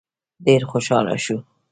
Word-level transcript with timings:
ډېر 0.45 0.61
خوشحاله 0.69 1.17
شو. 1.25 1.37